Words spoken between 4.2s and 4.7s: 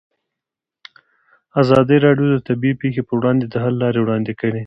کړي.